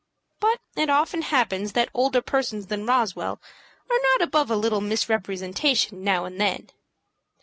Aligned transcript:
But 0.39 0.59
it 0.75 0.89
often 0.89 1.21
happens 1.21 1.73
that 1.73 1.89
older 1.93 2.23
persons 2.23 2.65
than 2.65 2.87
Roswell 2.87 3.39
are 3.87 3.99
not 4.13 4.23
above 4.23 4.49
a 4.49 4.55
little 4.55 4.81
misrepresentation 4.81 6.03
now 6.03 6.25
and 6.25 6.41
then. 6.41 6.71